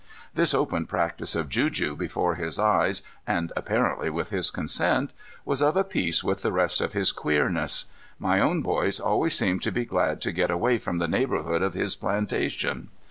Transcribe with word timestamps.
This 0.33 0.55
open 0.55 0.87
practice 0.87 1.35
of 1.35 1.47
juju 1.47 1.95
before 1.95 2.33
his 2.33 2.57
eyes 2.57 3.03
and 3.27 3.53
apparently 3.55 4.09
with 4.09 4.31
his 4.31 4.49
consent 4.49 5.11
was 5.45 5.61
of 5.61 5.77
a 5.77 5.83
piece 5.83 6.23
with 6.23 6.41
the 6.41 6.51
rest 6.51 6.81
of 6.81 6.93
his 6.93 7.11
queerness. 7.11 7.85
My 8.17 8.39
own 8.39 8.63
boys 8.63 8.99
always 8.99 9.35
seemed 9.37 9.61
to 9.61 9.71
be 9.71 9.85
glad 9.85 10.19
to 10.21 10.31
get 10.31 10.49
away 10.49 10.79
from 10.79 10.97
the 10.97 11.07
neighborhood 11.07 11.61
of 11.61 11.75
his 11.75 11.95
plantation. 11.95 12.89